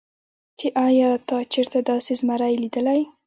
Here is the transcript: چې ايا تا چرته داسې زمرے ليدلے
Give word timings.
چې 0.59 0.67
ايا 0.87 1.09
تا 1.27 1.37
چرته 1.53 1.79
داسې 1.89 2.13
زمرے 2.19 2.51
ليدلے 2.61 2.99